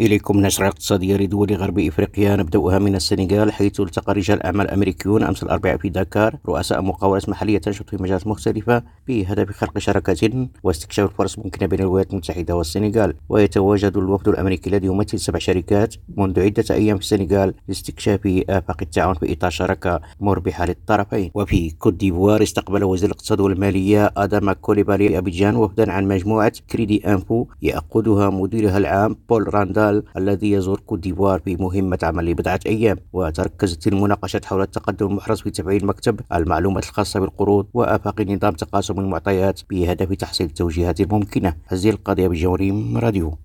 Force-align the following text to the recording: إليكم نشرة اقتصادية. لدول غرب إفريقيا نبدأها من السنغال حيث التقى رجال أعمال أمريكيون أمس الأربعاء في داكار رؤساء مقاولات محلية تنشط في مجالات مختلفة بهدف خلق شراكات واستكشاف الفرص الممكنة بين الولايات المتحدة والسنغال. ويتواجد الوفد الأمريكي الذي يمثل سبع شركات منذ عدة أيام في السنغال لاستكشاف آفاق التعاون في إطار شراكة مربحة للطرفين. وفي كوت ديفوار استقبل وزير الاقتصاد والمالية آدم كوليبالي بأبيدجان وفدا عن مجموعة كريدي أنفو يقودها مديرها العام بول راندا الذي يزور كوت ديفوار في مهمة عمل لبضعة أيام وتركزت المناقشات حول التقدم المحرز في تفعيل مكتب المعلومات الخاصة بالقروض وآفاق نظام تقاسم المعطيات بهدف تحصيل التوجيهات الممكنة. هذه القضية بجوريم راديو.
إليكم 0.00 0.40
نشرة 0.40 0.66
اقتصادية. 0.66 1.16
لدول 1.16 1.52
غرب 1.52 1.78
إفريقيا 1.78 2.36
نبدأها 2.36 2.78
من 2.78 2.94
السنغال 2.94 3.52
حيث 3.52 3.80
التقى 3.80 4.12
رجال 4.14 4.42
أعمال 4.42 4.70
أمريكيون 4.70 5.22
أمس 5.22 5.42
الأربعاء 5.42 5.76
في 5.76 5.88
داكار 5.88 6.36
رؤساء 6.48 6.82
مقاولات 6.82 7.28
محلية 7.28 7.58
تنشط 7.58 7.90
في 7.90 8.02
مجالات 8.02 8.26
مختلفة 8.26 8.82
بهدف 9.08 9.50
خلق 9.50 9.78
شراكات 9.78 10.20
واستكشاف 10.62 11.10
الفرص 11.10 11.38
الممكنة 11.38 11.68
بين 11.68 11.80
الولايات 11.80 12.10
المتحدة 12.10 12.56
والسنغال. 12.56 13.14
ويتواجد 13.28 13.96
الوفد 13.96 14.28
الأمريكي 14.28 14.70
الذي 14.70 14.86
يمثل 14.86 15.18
سبع 15.18 15.38
شركات 15.38 15.94
منذ 16.16 16.40
عدة 16.40 16.64
أيام 16.70 16.96
في 16.96 17.02
السنغال 17.02 17.54
لاستكشاف 17.68 18.20
آفاق 18.50 18.76
التعاون 18.82 19.14
في 19.14 19.32
إطار 19.32 19.50
شراكة 19.50 20.00
مربحة 20.20 20.66
للطرفين. 20.66 21.30
وفي 21.34 21.70
كوت 21.70 21.94
ديفوار 21.94 22.42
استقبل 22.42 22.84
وزير 22.84 23.10
الاقتصاد 23.10 23.40
والمالية 23.40 24.12
آدم 24.16 24.52
كوليبالي 24.52 25.18
بأبيدجان 25.18 25.56
وفدا 25.56 25.92
عن 25.92 26.08
مجموعة 26.08 26.52
كريدي 26.70 27.12
أنفو 27.12 27.46
يقودها 27.62 28.30
مديرها 28.30 28.78
العام 28.78 29.16
بول 29.28 29.54
راندا 29.54 29.85
الذي 30.16 30.52
يزور 30.52 30.80
كوت 30.80 30.98
ديفوار 30.98 31.40
في 31.40 31.56
مهمة 31.56 31.98
عمل 32.02 32.30
لبضعة 32.30 32.60
أيام 32.66 32.96
وتركزت 33.12 33.86
المناقشات 33.86 34.44
حول 34.44 34.62
التقدم 34.62 35.06
المحرز 35.06 35.40
في 35.40 35.50
تفعيل 35.50 35.86
مكتب 35.86 36.20
المعلومات 36.34 36.84
الخاصة 36.84 37.20
بالقروض 37.20 37.66
وآفاق 37.74 38.20
نظام 38.20 38.52
تقاسم 38.54 39.00
المعطيات 39.00 39.60
بهدف 39.70 40.12
تحصيل 40.12 40.46
التوجيهات 40.46 41.00
الممكنة. 41.00 41.54
هذه 41.66 41.90
القضية 41.90 42.28
بجوريم 42.28 42.98
راديو. 42.98 43.38